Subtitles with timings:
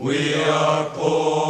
[0.00, 1.47] We are poor.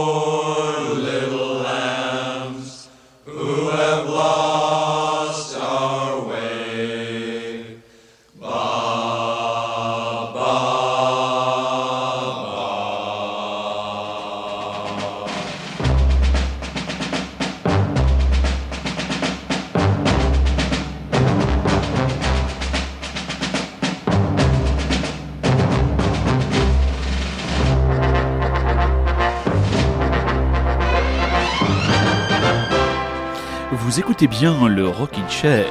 [34.21, 35.65] Écoutez bien le Rocking Chair.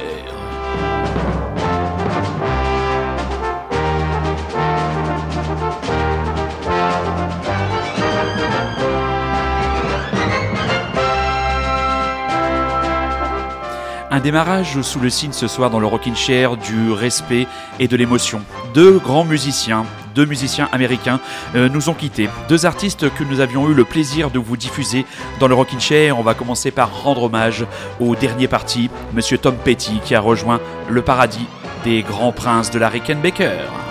[14.10, 17.46] Un démarrage sous le signe ce soir dans le Rocking Chair du respect
[17.78, 18.40] et de l'émotion.
[18.72, 19.84] Deux grands musiciens,
[20.18, 21.20] deux musiciens américains
[21.54, 22.28] euh, nous ont quittés.
[22.48, 25.06] Deux artistes que nous avions eu le plaisir de vous diffuser
[25.38, 26.18] dans le Rockin' Chair.
[26.18, 27.64] On va commencer par rendre hommage
[28.00, 31.46] au dernier parti, Monsieur Tom Petty, qui a rejoint le paradis
[31.84, 33.87] des grands princes de la Rickenbacker.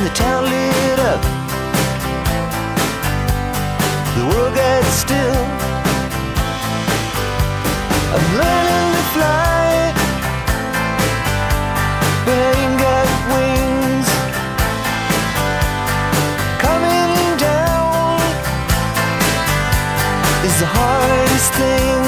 [0.00, 1.22] And the town lit up
[4.16, 5.44] the world gets still.
[8.14, 9.92] I'm learning to fly,
[12.24, 14.08] but I ain't got wings.
[16.64, 18.20] Coming down
[20.46, 22.00] is the hardest thing.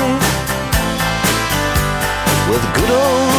[2.49, 3.32] Well, the good old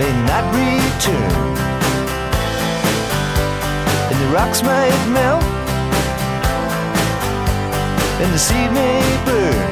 [0.00, 1.32] may not return
[4.10, 5.44] And the rocks might melt
[8.22, 9.70] and the sea may burn.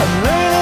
[0.00, 0.53] I'm learning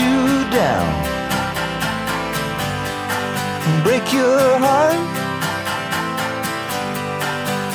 [0.00, 0.88] you down,
[3.84, 5.04] break your heart,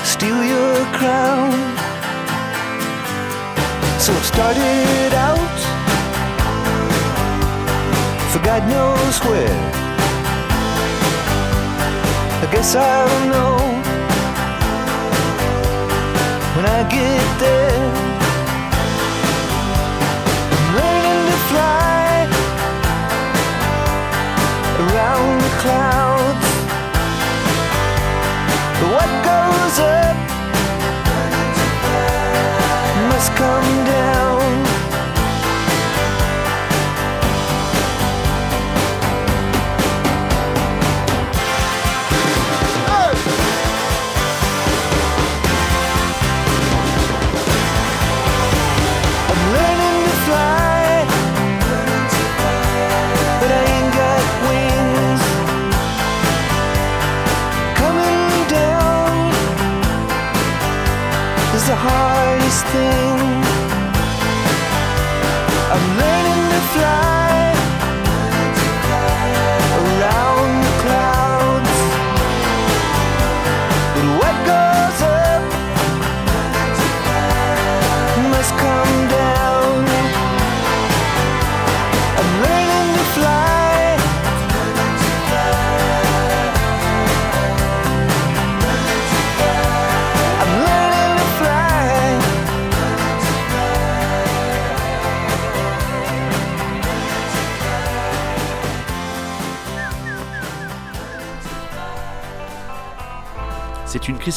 [0.06, 1.52] steal your crown.
[4.00, 5.60] So I started out
[8.32, 9.62] for God knows where.
[12.44, 13.58] I guess I'll know
[16.56, 17.89] when I get there.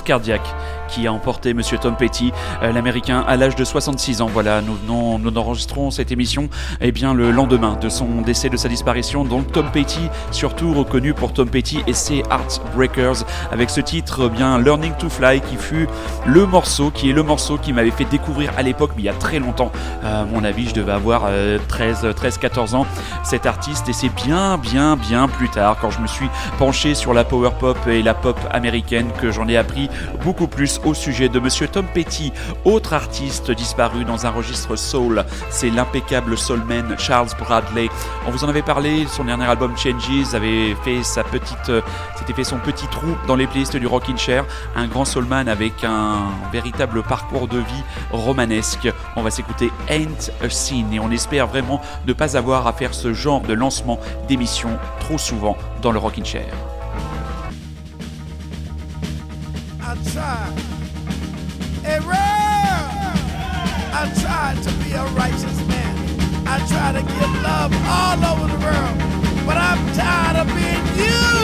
[0.05, 0.55] Cardiaque
[0.93, 4.29] qui a emporté Monsieur Tom Petty, euh, l'Américain, à l'âge de 66 ans.
[4.33, 6.49] Voilà, nous, nous enregistrons cette émission
[6.81, 9.25] eh bien, le lendemain de son décès, de sa disparition.
[9.25, 14.37] Donc Tom Petty, surtout reconnu pour Tom Petty et ses Heartbreakers, avec ce titre, eh
[14.37, 15.89] bien Learning to Fly, qui fut
[16.27, 19.09] le morceau, qui est le morceau qui m'avait fait découvrir à l'époque, mais il y
[19.09, 19.73] a très longtemps,
[20.05, 22.87] à mon avis, je devais avoir euh, 13, 13, 14 ans,
[23.25, 23.89] cet artiste.
[23.89, 26.29] Et c'est bien, bien, bien plus tard, quand je me suis
[26.59, 29.89] penché sur la power pop et la pop américaine, que j'en ai appris
[30.23, 32.33] beaucoup plus au sujet de Monsieur Tom Petty,
[32.65, 35.25] autre artiste disparu dans un registre soul.
[35.51, 37.89] C'est l'impeccable soulman Charles Bradley.
[38.27, 41.01] On vous en avait parlé, son dernier album Changes avait fait
[41.69, 41.81] euh,
[42.17, 44.45] s'était fait son petit trou dans les playlists du Rockin' Chair.
[44.77, 48.89] Un grand soulman avec un véritable parcours de vie romanesque.
[49.17, 52.95] On va s'écouter Ain't a Scene et on espère vraiment ne pas avoir à faire
[52.95, 56.53] ce genre de lancement d'émission trop souvent dans le Rockin' Chair.
[64.03, 65.95] I tried to be a righteous man.
[66.45, 69.47] I tried to give love all over the world.
[69.47, 71.42] But I'm tired of being you.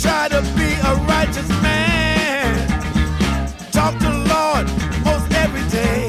[0.00, 2.68] Try to be a righteous man.
[3.72, 4.66] Talk to Lord
[5.04, 6.08] most every day.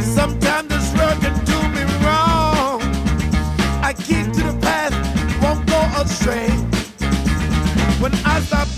[0.00, 2.80] Sometimes this world can do me wrong.
[3.82, 4.94] I keep to the path,
[5.42, 6.48] won't go astray.
[8.00, 8.68] When I start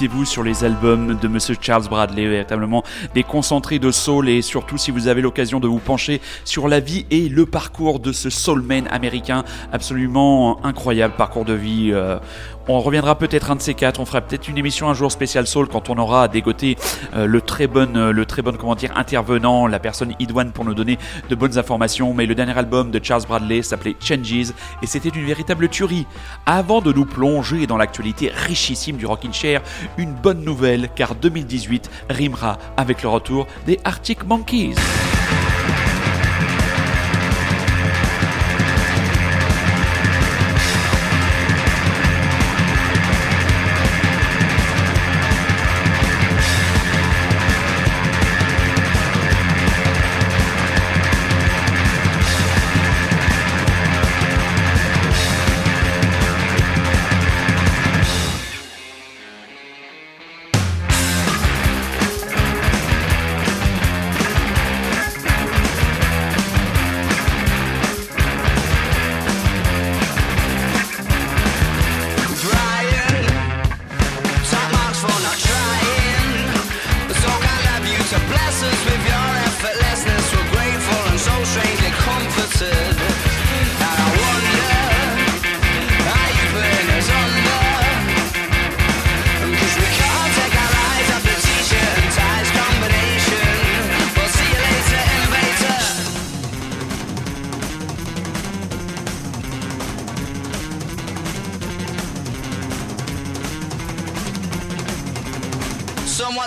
[0.00, 4.78] précipitez-vous sur les albums de Monsieur Charles Bradley, véritablement des concentrés de soul et surtout
[4.78, 8.30] si vous avez l'occasion de vous pencher sur la vie et le parcours de ce
[8.30, 11.90] soulman américain, absolument incroyable parcours de vie.
[11.92, 12.18] euh,
[12.68, 14.00] on reviendra peut-être un de ces quatre.
[14.00, 17.96] On fera peut-être une émission un jour spécial soul quand on aura euh, très bon,
[17.96, 20.98] euh, le très bon dire intervenant, la personne idoine pour nous donner
[21.28, 22.14] de bonnes informations.
[22.14, 24.52] Mais le dernier album de Charles Bradley s'appelait Changes
[24.82, 26.06] et c'était une véritable tuerie.
[26.46, 29.62] Avant de nous plonger dans l'actualité richissime du Rockin' Chair,
[29.96, 34.74] une bonne nouvelle car 2018 rimera avec le retour des Arctic Monkeys.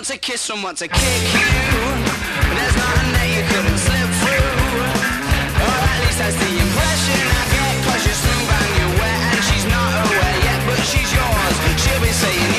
[0.04, 1.48] Someone to kiss, someone to kick you.
[2.52, 4.52] There's nothing that you couldn't slip through.
[5.64, 7.72] Or at least that's the impression I get.
[7.88, 11.56] Cause you're smooth and you're wet and she's not aware yet, but she's yours.
[11.80, 12.53] She'll be saying,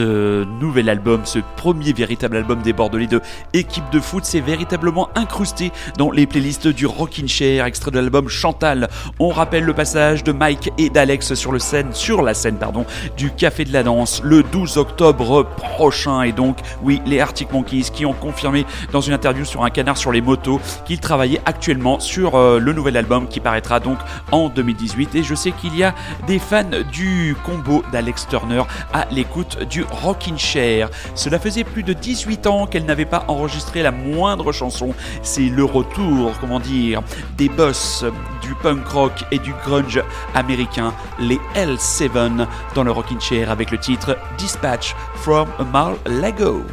[0.00, 3.20] ce nouvel album, ce premier véritable album des Bordelais de
[3.52, 8.26] Équipe de foot, c'est véritablement incrusté dans les playlists du Rockin' Chair, extrait de l'album
[8.30, 8.88] Chantal.
[9.18, 12.86] On rappelle le passage de Mike et d'Alex sur, le scène, sur la scène pardon,
[13.18, 16.22] du Café de la Danse le 12 octobre prochain.
[16.22, 19.98] Et donc, oui, les Arctic Monkeys qui ont confirmé dans une interview sur un canard
[19.98, 23.98] sur les motos qu'ils travaillaient actuellement sur euh, le nouvel album qui paraîtra donc
[24.32, 25.14] en 2018.
[25.16, 25.94] Et je sais qu'il y a
[26.26, 28.62] des fans du combo d'Alex Turner
[28.94, 30.90] à l'écoute du Rockin' Chair.
[31.14, 34.94] Cela faisait plus de 18 ans qu'elle n'avait pas enregistré la moindre chanson.
[35.22, 37.02] C'est le retour, comment dire,
[37.36, 38.04] des boss
[38.42, 40.02] du punk rock et du grunge
[40.34, 46.64] américain, les L7 dans le Rockin' Chair avec le titre Dispatch from a Mar Lago.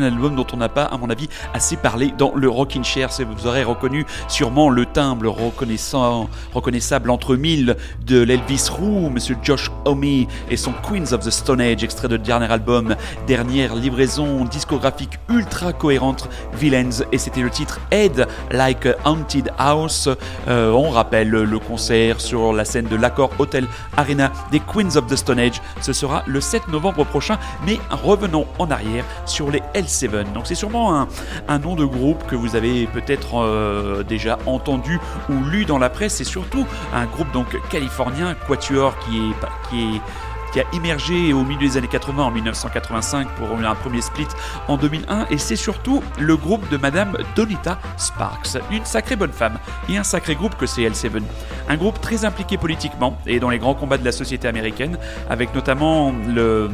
[0.00, 3.08] Un album dont on n'a pas, avis, assez parlé dans le Rockin' Chair.
[3.10, 9.70] Vous aurez reconnu sûrement le timbre reconnaissant, reconnaissable entre mille de l'Elvis Roux, Monsieur Josh
[9.84, 12.96] Homme et son Queens of the Stone Age, extrait de dernier album,
[13.26, 20.08] dernière livraison discographique ultra cohérente, Villains, et c'était le titre Head Like a Haunted House.
[20.48, 25.06] Euh, on rappelle le concert sur la scène de l'Accord Hotel Arena des Queens of
[25.06, 25.60] the Stone Age.
[25.80, 30.32] Ce sera le 7 novembre prochain, mais revenons en arrière sur les L7.
[30.32, 30.99] Donc c'est sûrement un,
[31.48, 35.90] un nom de groupe que vous avez peut-être euh, déjà entendu ou lu dans la
[35.90, 36.14] presse.
[36.14, 40.00] C'est surtout un groupe donc californien, Quatuor, qui est, qui
[40.52, 44.26] qui a émergé au milieu des années 80 en 1985 pour un premier split
[44.68, 49.58] en 2001 et c'est surtout le groupe de Madame Donita Sparks, une sacrée bonne femme
[49.88, 51.22] et un sacré groupe que c'est L7.
[51.68, 55.54] Un groupe très impliqué politiquement et dans les grands combats de la société américaine avec
[55.54, 56.68] notamment le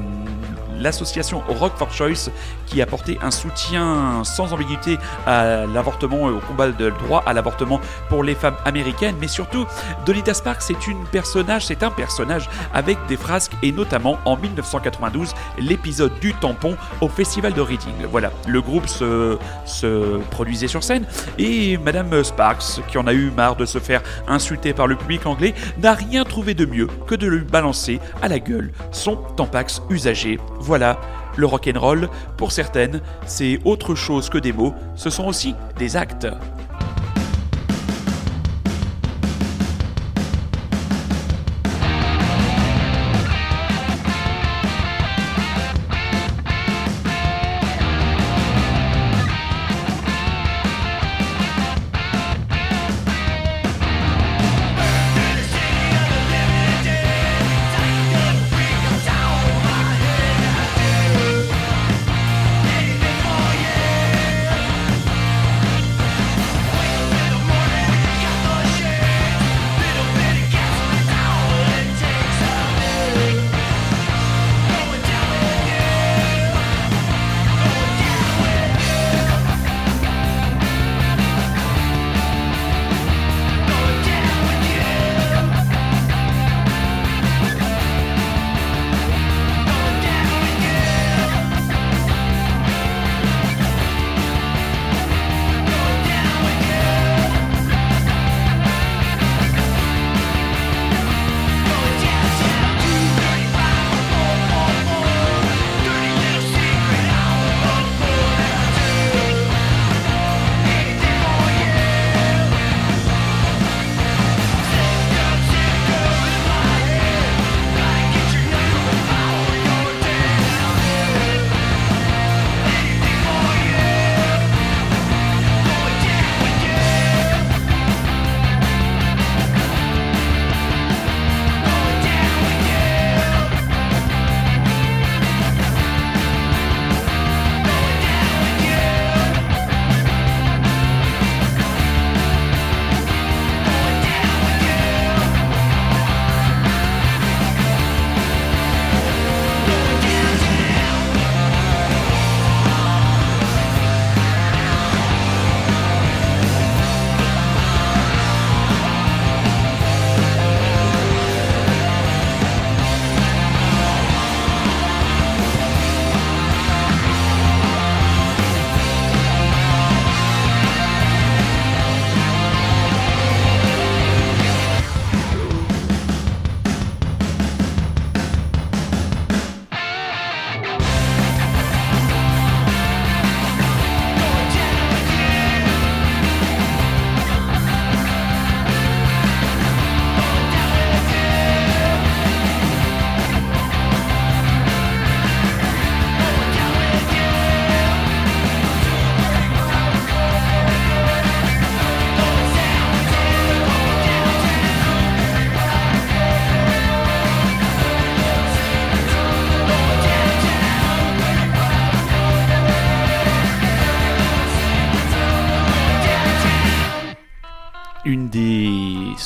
[0.81, 2.31] l'association Rock for Choice
[2.67, 7.33] qui a porté un soutien sans ambiguïté à l'avortement et au combat de droit à
[7.33, 9.67] l'avortement pour les femmes américaines, mais surtout
[10.05, 15.35] Donita Sparks c'est une personnage, c'est un personnage avec des frasques et notamment en 1992
[15.59, 18.07] l'épisode du tampon au festival de Reading.
[18.11, 21.07] Voilà, le groupe se, se produisait sur scène
[21.39, 25.27] et Madame Sparks, qui en a eu marre de se faire insulter par le public
[25.27, 29.83] anglais, n'a rien trouvé de mieux que de lui balancer à la gueule son tampax
[29.91, 30.39] usagé.
[30.67, 30.99] Voilà,
[31.37, 36.27] le rock'n'roll, pour certaines, c'est autre chose que des mots, ce sont aussi des actes.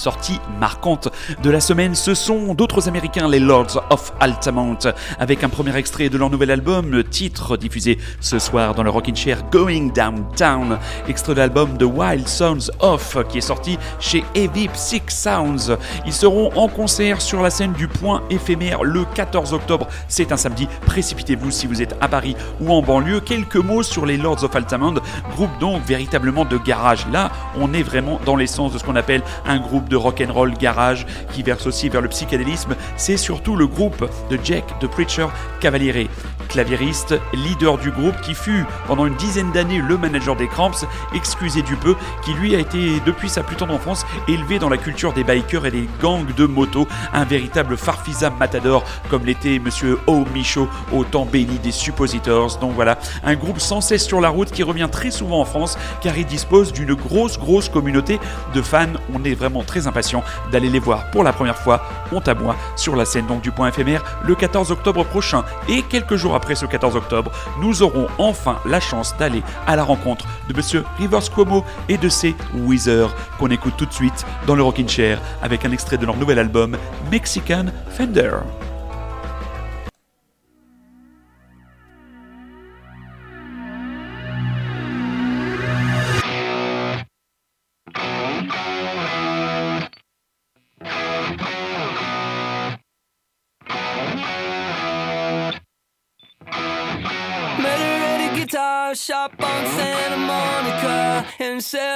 [0.01, 1.09] Des sorties marquantes
[1.43, 4.77] de la semaine, ce sont d'autres Américains, les Lords of Altamont,
[5.19, 8.91] avec un premier extrait de leur nouvel album, le titre diffusé ce soir dans le
[8.91, 10.79] Rockin' Chair, Going Downtown,
[11.09, 15.79] extrait de l'album The Wild Sounds Off, qui est sorti chez Heavy Six Sounds.
[16.05, 20.37] Ils seront en concert sur la scène du Point éphémère le 14 octobre, c'est un
[20.37, 23.21] samedi, précipitez-vous si vous êtes à Paris ou en banlieue.
[23.21, 24.97] Quelques mots sur les Lords of Altamont,
[25.35, 27.07] groupe donc véritablement de garage.
[27.11, 30.33] Là, on est vraiment dans l'essence de ce qu'on appelle un groupe de rock and
[30.33, 32.75] roll garage qui verse aussi vers le psychédélisme.
[32.97, 35.27] C'est surtout le groupe de Jack the Preacher
[35.61, 36.09] Cavaliere,
[36.51, 40.85] claviériste, leader du groupe qui fut pendant une dizaine d'années le manager des Cramps,
[41.15, 44.77] excusez du peu, qui lui a été depuis sa plus tendre enfance élevé dans la
[44.77, 49.99] culture des bikers et des gangs de moto, un véritable farfisa matador comme l'était monsieur
[50.07, 52.59] O Michaud au temps béni des suppositors.
[52.59, 55.79] Donc voilà, un groupe sans cesse sur la route qui revient très souvent en France
[56.03, 58.19] car il dispose d'une grosse grosse communauté
[58.55, 58.87] de fans.
[59.15, 61.83] On est vraiment très impatient d'aller les voir pour la première fois,
[62.13, 65.45] honte à moi, sur la scène donc du point éphémère le 14 octobre prochain.
[65.69, 69.85] Et quelques jours après ce 14 octobre, nous aurons enfin la chance d'aller à la
[69.85, 74.57] rencontre de monsieur Rivers Cuomo et de ses Weezer qu'on écoute tout de suite dans
[74.57, 76.77] le Rockin' Chair avec un extrait de leur nouvel album
[77.11, 78.31] Mexican Fender.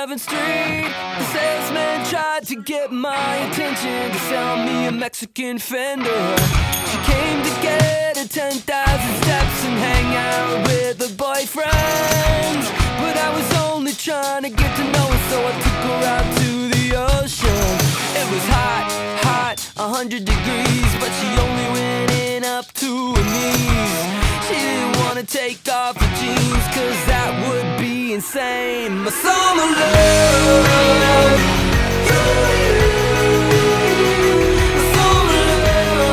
[0.05, 0.93] 7th Street.
[1.19, 6.25] The salesman tried to get my attention to sell me a Mexican Fender.
[6.91, 12.61] She came to get her 10,000 steps and hang out with her boyfriend.
[13.01, 16.29] But I was only trying to get to know her, so I took her out
[16.43, 16.85] to the
[17.17, 17.71] ocean.
[18.21, 18.87] It was hot,
[19.25, 23.95] hot, 100 degrees, but she only went in up to her knees.
[24.49, 27.84] She didn't wanna take off her jeans, cause that would be
[28.15, 28.99] insane.
[28.99, 30.65] My summer love.
[30.65, 30.79] My
[34.95, 36.05] summer love.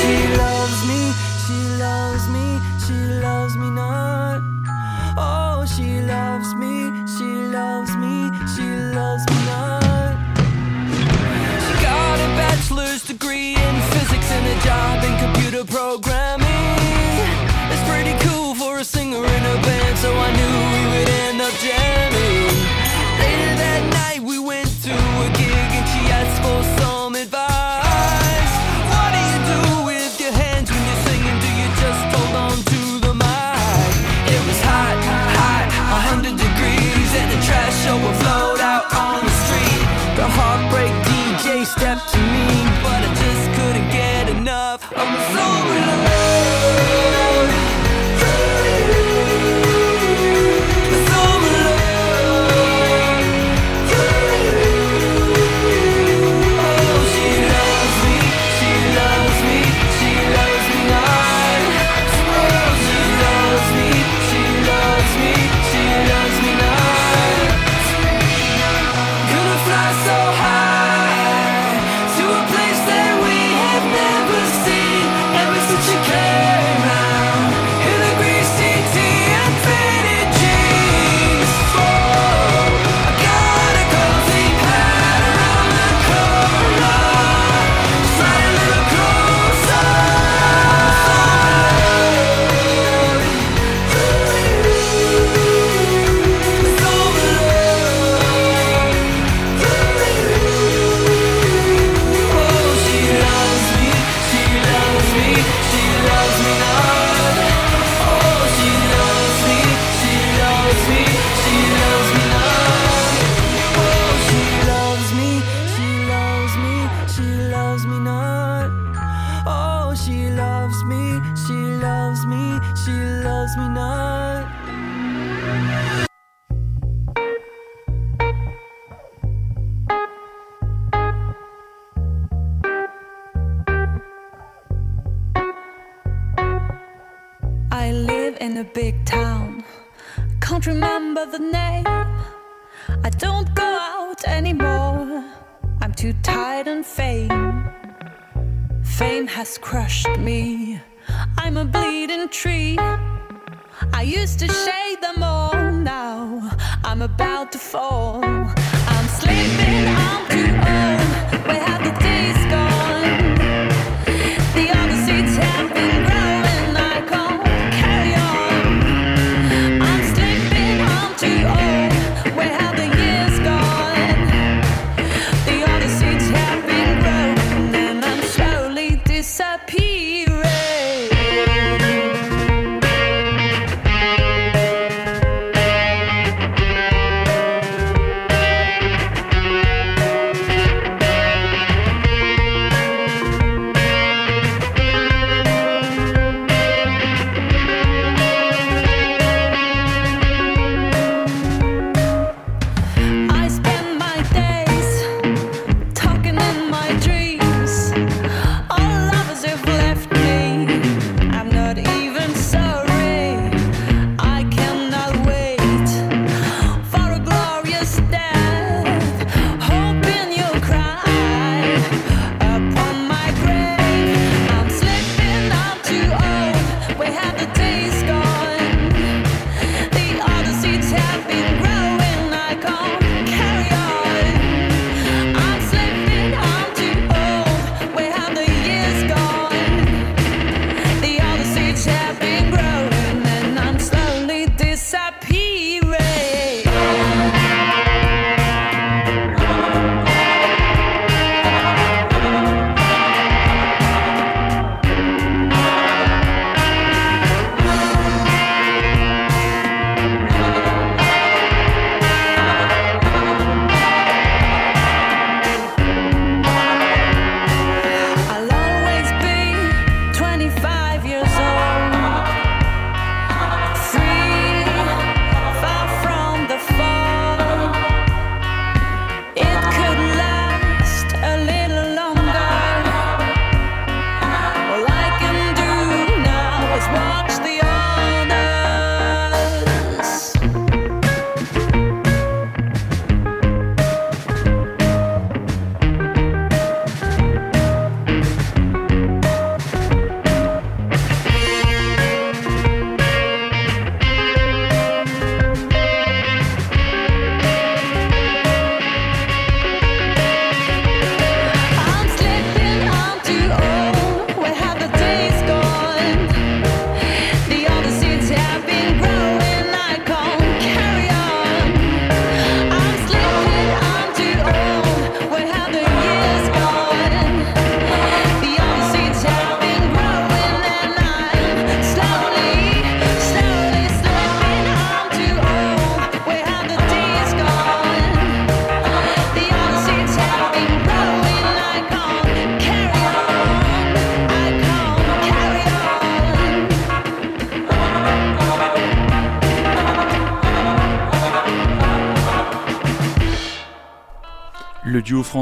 [0.00, 1.00] She loves me,
[1.44, 2.46] she loves me,
[2.84, 4.40] she loves me not.
[5.74, 6.74] She loves me,
[7.14, 10.14] she loves me, she loves me not.
[11.64, 16.21] She got a bachelor's degree in physics and a job in computer programming.
[41.72, 42.31] step to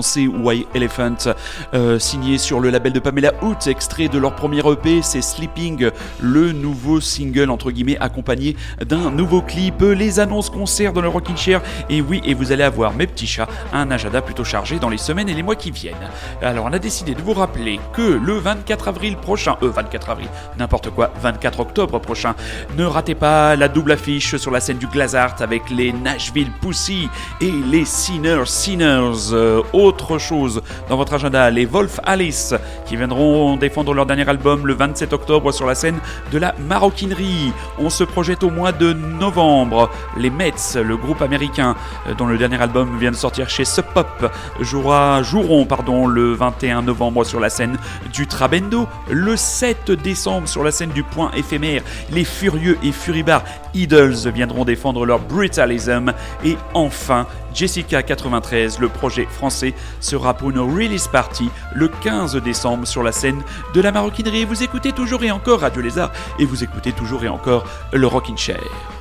[0.01, 1.35] français White Elephant,
[1.75, 5.91] euh, signé sur le label de Pamela Hoot, extrait de leur premier EP, c'est Sleeping,
[6.23, 9.83] le nouveau single entre guillemets accompagné d'un nouveau clip.
[9.83, 13.27] Les annonces concerts dans le Rockin' Chair, et oui, et vous allez avoir mes petits
[13.27, 16.09] chats, un agenda plutôt chargé dans les semaines et les mois qui viennent.
[16.41, 20.29] Alors on a décidé de vous rappeler que le 24 avril prochain, euh 24 avril,
[20.59, 22.35] n'importe quoi, 24 octobre prochain,
[22.79, 27.11] ne ratez pas la double affiche sur la scène du Glazart avec les Nashville Pussy
[27.43, 29.35] et les Sinners Sinners.
[29.35, 29.61] Euh,
[29.91, 32.55] autre chose dans votre agenda, les Wolf Alice
[32.87, 35.99] qui viendront défendre leur dernier album le 27 octobre sur la scène
[36.31, 37.53] de la maroquinerie.
[37.77, 39.91] On se projette au mois de novembre.
[40.17, 41.75] Les Mets, le groupe américain
[42.17, 46.83] dont le dernier album vient de sortir chez Sub Pop, jouera, joueront pardon, le 21
[46.83, 47.77] novembre sur la scène
[48.13, 48.87] du Trabendo.
[49.11, 51.83] Le 7 décembre sur la scène du Point éphémère,
[52.13, 53.43] les Furieux et Furibars
[53.75, 56.13] Idols viendront défendre leur brutalism.
[56.45, 62.87] Et enfin, Jessica 93, le projet français, sera pour une release party le 15 décembre
[62.87, 63.43] sur la scène
[63.75, 64.45] de la maroquinerie.
[64.45, 68.37] Vous écoutez toujours et encore Radio Lézard et vous écoutez toujours et encore le Rockin'
[68.37, 69.00] Chair.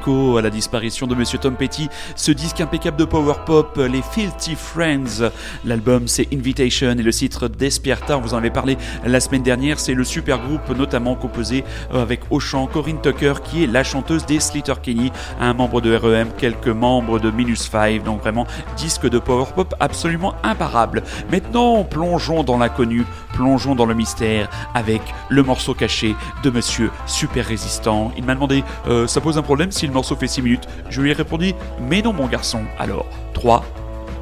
[0.00, 4.54] À la disparition de Monsieur Tom Petty, ce disque impeccable de power pop, les Filthy
[4.54, 5.30] Friends.
[5.64, 9.78] L'album c'est Invitation et le titre Despierta, on vous en avait parlé la semaine dernière,
[9.78, 13.84] c'est le super groupe notamment composé euh, avec au chant Corinne Tucker qui est la
[13.84, 18.46] chanteuse des Slater Kenny, un membre de REM, quelques membres de Minus 5, donc vraiment
[18.78, 21.02] disque de power pop absolument imparable.
[21.30, 27.44] Maintenant, plongeons dans l'inconnu, plongeons dans le mystère avec le morceau caché de Monsieur Super
[27.44, 28.12] Résistant.
[28.16, 31.02] Il m'a demandé, euh, ça pose un problème si le morceau fait 6 minutes Je
[31.02, 32.62] lui ai répondu, mais non mon garçon.
[32.78, 33.64] Alors, 3,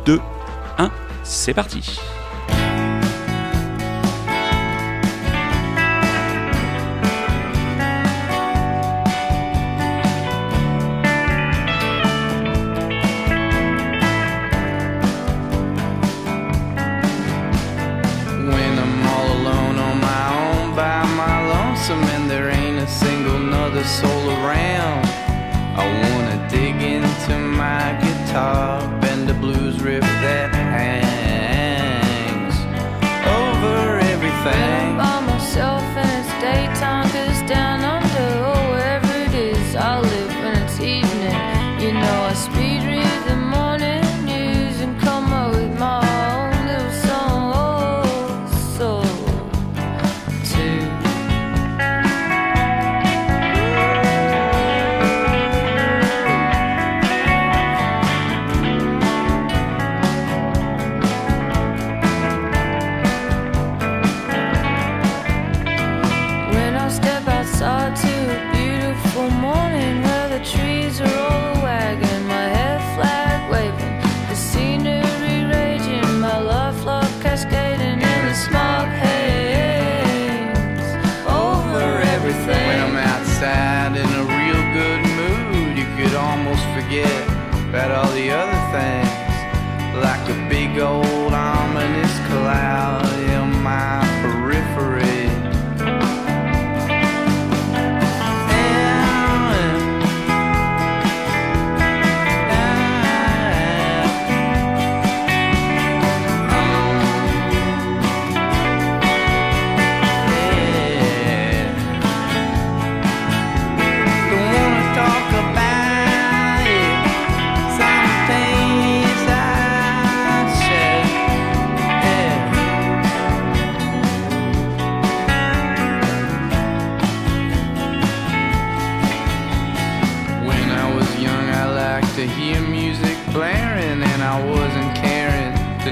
[0.07, 0.19] 2,
[0.79, 0.91] 1,
[1.23, 2.01] c'est parti.
[23.85, 25.28] Soul around,
[25.81, 32.57] I wanna dig into my guitar, bend a blues riff that hangs
[33.25, 34.78] over everything.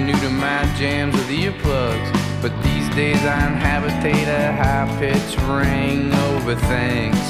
[0.01, 2.09] New to my jams with earplugs.
[2.43, 7.25] But these days, I inhabitate a high pitched ring over things.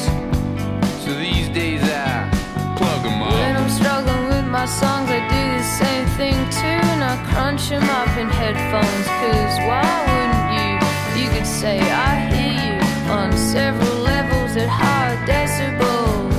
[1.05, 2.29] So these days, I
[2.77, 3.63] plug 'em When up.
[3.63, 6.81] I'm struggling with my songs, I do the same thing too.
[6.95, 9.07] And I crunch them up in headphones.
[9.21, 11.23] Cause why wouldn't you?
[11.23, 12.77] You could say, I hear you
[13.13, 16.35] on several levels at high decibels.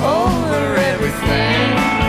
[0.00, 2.01] Over everything.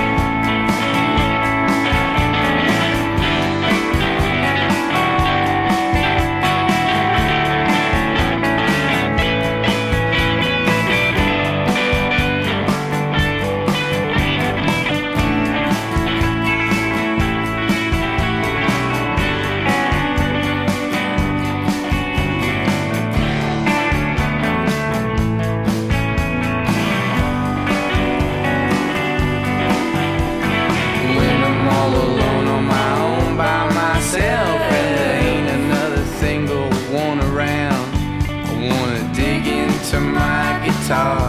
[40.87, 41.22] time.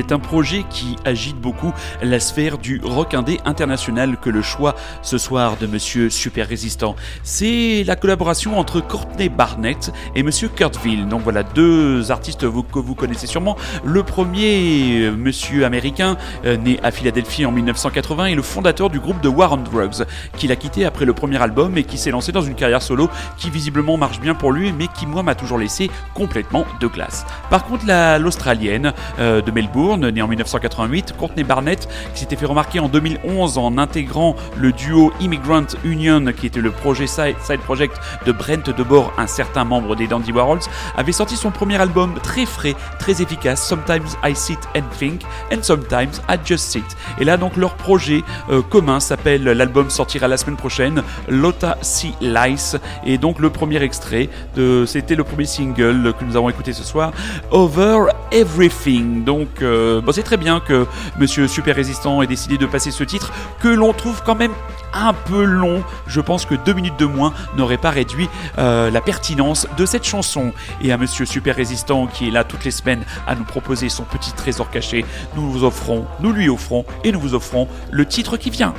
[0.00, 1.72] C'est un projet qui agite beaucoup
[2.02, 6.96] la sphère du rock indé international que le choix ce soir de Monsieur Super Résistant.
[7.22, 11.06] C'est la collaboration entre Courtney Barnett et Monsieur Kurtville.
[11.06, 12.40] Donc voilà deux artistes
[12.72, 13.56] que vous connaissez sûrement.
[13.84, 19.00] Le premier, euh, Monsieur américain, euh, né à Philadelphie en 1980, est le fondateur du
[19.00, 20.06] groupe de War on Drugs,
[20.38, 23.10] qu'il a quitté après le premier album et qui s'est lancé dans une carrière solo
[23.36, 27.26] qui visiblement marche bien pour lui, mais qui moi m'a toujours laissé complètement de glace.
[27.50, 32.46] Par contre, la- l'Australienne euh, de Melbourne, née en 1988, Courtney Barnett, qui s'était fait
[32.46, 37.60] remarquer en 2011 en intégrant le duo Immigrant Union, qui était le projet side, side
[37.60, 40.60] project de Brent Debord, un certain membre des Dandy Warhols,
[40.96, 45.22] avait sorti son premier album très frais, très efficace, Sometimes I Sit and Think,
[45.52, 46.84] and Sometimes I Just Sit.
[47.18, 52.14] Et là donc leur projet euh, commun s'appelle, l'album sortira la semaine prochaine, Lotta Sea
[52.20, 56.72] Lice, et donc le premier extrait, de, c'était le premier single que nous avons écouté
[56.72, 57.12] ce soir,
[57.50, 59.24] Over Everything.
[59.24, 60.86] Donc euh, bon, c'est très bien que
[61.18, 64.52] Monsieur Super Résistant ait décidé de passer ce titre, que l'on trouve quand même
[64.92, 65.82] un peu long.
[66.06, 68.28] Je pense que deux minutes de moins n'aurait pas réduit
[68.58, 70.52] euh, la pertinence de cette chanson.
[70.82, 74.04] Et à Monsieur Super Résistant qui est là toutes les semaines à nous proposer son
[74.04, 75.04] petit trésor caché,
[75.36, 78.74] nous vous offrons, nous lui offrons et nous vous offrons le titre qui vient.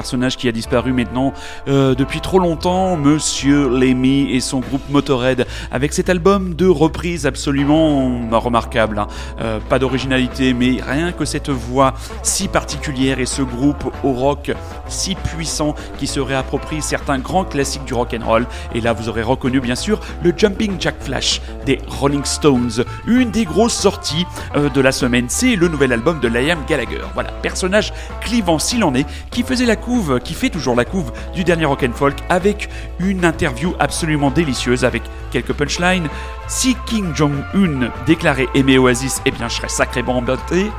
[0.00, 1.34] Personnage qui a disparu maintenant
[1.68, 7.26] euh, depuis trop longtemps, Monsieur Lemmy et son groupe Motorhead, avec cet album de reprise
[7.26, 8.98] absolument remarquable.
[8.98, 9.08] hein.
[9.42, 11.92] Euh, pas d'originalité, mais rien que cette voix
[12.22, 14.52] si particulière et ce groupe au rock
[14.88, 18.46] si puissant qui se réapproprie certains grands classiques du rock and roll.
[18.74, 23.30] Et là, vous aurez reconnu bien sûr le Jumping Jack Flash des Rolling Stones, une
[23.30, 24.24] des grosses sorties
[24.56, 25.26] euh, de la semaine.
[25.28, 27.02] C'est le nouvel album de Liam Gallagher.
[27.12, 27.92] Voilà, personnage
[28.22, 29.76] clivant s'il en est, qui faisait la
[30.22, 32.68] qui fait toujours la couve du dernier rock and folk avec
[33.00, 36.08] une interview absolument délicieuse avec quelques punchlines.
[36.46, 40.70] Si King Jong-un déclarait aimer Oasis, eh bien je serais sacrément embêté.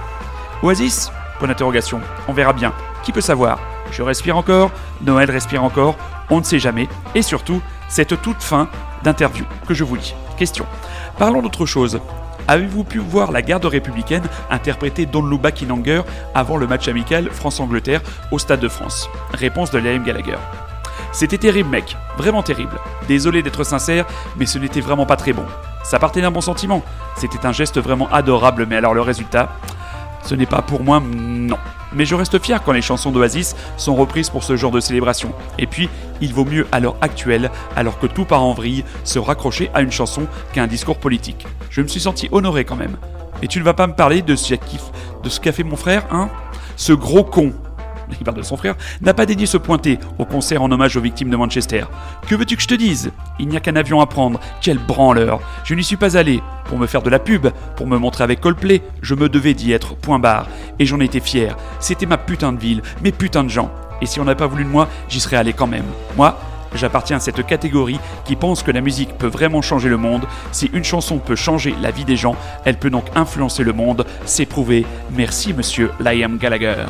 [0.63, 1.99] Oasis Point d'interrogation.
[2.27, 2.71] On verra bien.
[3.03, 3.59] Qui peut savoir?
[3.91, 5.97] Je respire encore, Noël respire encore,
[6.29, 6.87] on ne sait jamais.
[7.15, 8.69] Et surtout, cette toute fin
[9.03, 10.13] d'interview que je vous lis.
[10.37, 10.65] Question.
[11.17, 11.99] Parlons d'autre chose.
[12.47, 16.01] Avez-vous pu voir la garde républicaine interpréter Don't Look Back in Anger
[16.33, 19.09] avant le match amical France-Angleterre au Stade de France?
[19.33, 20.37] Réponse de Liam Gallagher.
[21.11, 22.79] C'était terrible, mec, vraiment terrible.
[23.07, 24.05] Désolé d'être sincère,
[24.37, 25.45] mais ce n'était vraiment pas très bon.
[25.83, 26.83] Ça partait d'un bon sentiment.
[27.17, 29.49] C'était un geste vraiment adorable, mais alors le résultat,
[30.23, 31.57] ce n'est pas pour moi, non.
[31.93, 35.33] Mais je reste fier quand les chansons d'Oasis sont reprises pour ce genre de célébration.
[35.59, 35.89] Et puis,
[36.21, 39.81] il vaut mieux à l'heure actuelle, alors que tout part en vrille, se raccrocher à
[39.81, 41.45] une chanson qu'à un discours politique.
[41.69, 42.97] Je me suis senti honoré quand même.
[43.41, 44.55] Et tu ne vas pas me parler de ce
[45.39, 46.29] qu'a fait mon frère, hein?
[46.77, 47.53] Ce gros con
[48.23, 51.29] parle de son frère, n'a pas daigné se pointer au concert en hommage aux victimes
[51.29, 51.85] de Manchester.
[52.27, 53.11] Que veux-tu que je te dise?
[53.39, 56.77] Il n'y a qu'un avion à prendre, quel branleur Je n'y suis pas allé pour
[56.77, 59.95] me faire de la pub, pour me montrer avec Coldplay, je me devais d'y être,
[59.95, 60.47] point barre.
[60.79, 63.71] Et j'en étais fier, c'était ma putain de ville, mes putains de gens.
[64.01, 65.85] Et si on n'a pas voulu de moi, j'y serais allé quand même.
[66.15, 66.37] Moi,
[66.73, 70.25] J'appartiens à cette catégorie qui pense que la musique peut vraiment changer le monde.
[70.51, 74.05] Si une chanson peut changer la vie des gens, elle peut donc influencer le monde.
[74.25, 74.85] C'est prouvé.
[75.11, 76.85] Merci, monsieur Liam Gallagher.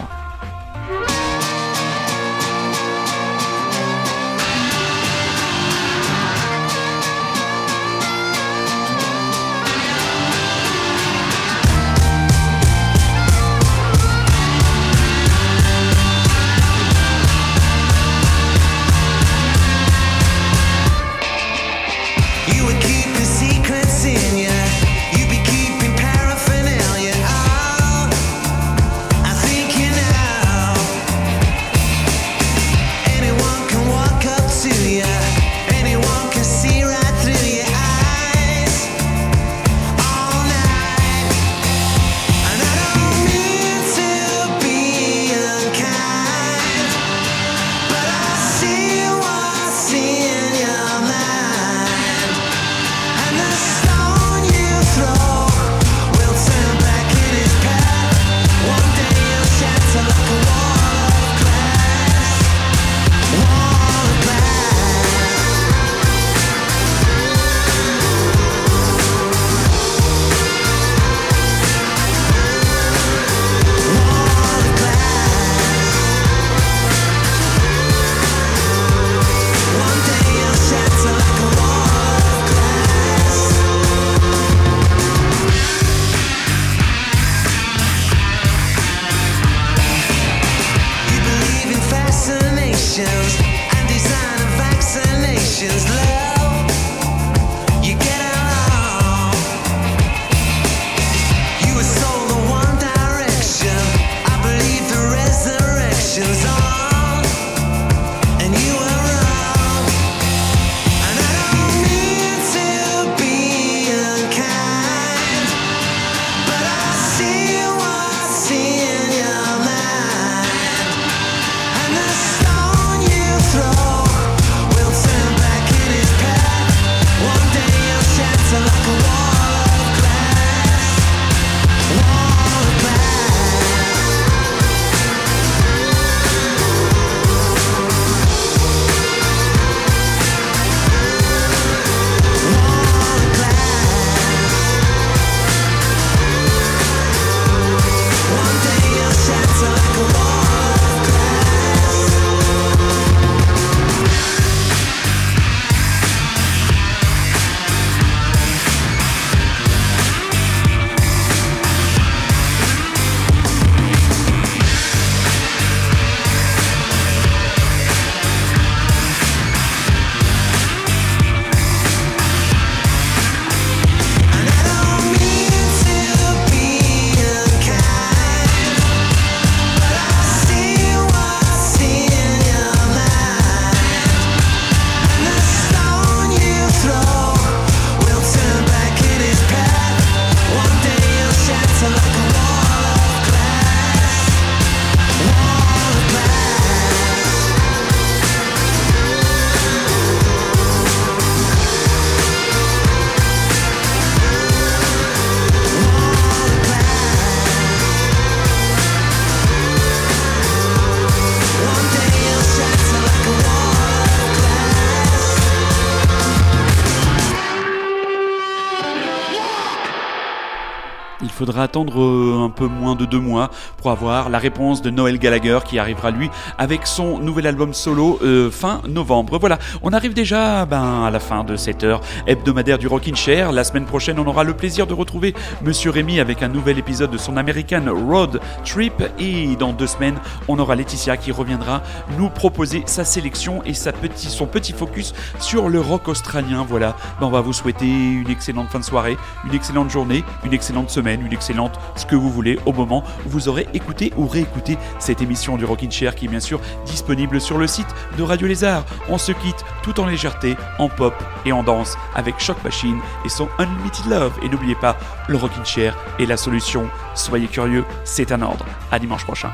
[221.61, 225.59] Attendre euh, un peu moins de deux mois pour avoir la réponse de Noël Gallagher
[225.65, 229.37] qui arrivera lui avec son nouvel album solo euh, fin novembre.
[229.39, 233.51] Voilà, on arrive déjà ben, à la fin de cette heure hebdomadaire du Rockin' Chair.
[233.51, 235.33] La semaine prochaine, on aura le plaisir de retrouver
[235.63, 239.03] Monsieur Rémy avec un nouvel épisode de son American Road Trip.
[239.19, 241.81] Et dans deux semaines, on aura Laetitia qui reviendra
[242.17, 246.65] nous proposer sa sélection et sa petit, son petit focus sur le rock australien.
[246.67, 250.53] Voilà, Ben, on va vous souhaiter une excellente fin de soirée, une excellente journée, une
[250.53, 254.27] excellente semaine, une excellente ce que vous voulez au moment où vous aurez écouté ou
[254.27, 258.23] réécouté cette émission du Rockin' Chair qui est bien sûr disponible sur le site de
[258.23, 258.85] Radio Lézard.
[259.09, 261.13] On se quitte tout en légèreté, en pop
[261.45, 264.33] et en danse avec Shock Machine et son Unlimited Love.
[264.43, 266.89] Et n'oubliez pas, le Rockin' Chair est la solution.
[267.15, 268.65] Soyez curieux, c'est un ordre.
[268.91, 269.51] À dimanche prochain.